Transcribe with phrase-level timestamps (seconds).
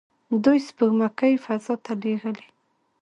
[0.43, 2.47] دوی سپوږمکۍ فضا ته لیږلي.